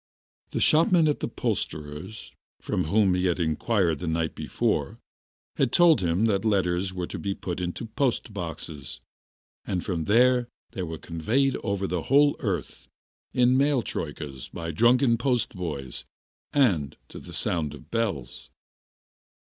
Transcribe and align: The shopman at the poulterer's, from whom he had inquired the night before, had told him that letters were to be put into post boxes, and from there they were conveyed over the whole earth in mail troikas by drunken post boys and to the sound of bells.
The 0.49 0.59
shopman 0.59 1.07
at 1.07 1.19
the 1.19 1.27
poulterer's, 1.27 2.31
from 2.59 2.85
whom 2.85 3.13
he 3.13 3.25
had 3.25 3.39
inquired 3.39 3.99
the 3.99 4.07
night 4.07 4.33
before, 4.33 4.97
had 5.57 5.71
told 5.71 6.01
him 6.01 6.25
that 6.25 6.43
letters 6.43 6.91
were 6.91 7.05
to 7.05 7.19
be 7.19 7.35
put 7.35 7.61
into 7.61 7.85
post 7.85 8.33
boxes, 8.33 8.99
and 9.63 9.85
from 9.85 10.05
there 10.05 10.47
they 10.71 10.81
were 10.81 10.97
conveyed 10.97 11.55
over 11.57 11.85
the 11.85 12.01
whole 12.01 12.35
earth 12.39 12.87
in 13.31 13.55
mail 13.55 13.83
troikas 13.83 14.49
by 14.51 14.71
drunken 14.71 15.19
post 15.19 15.55
boys 15.55 16.03
and 16.51 16.97
to 17.09 17.19
the 17.19 17.31
sound 17.31 17.75
of 17.75 17.91
bells. 17.91 18.49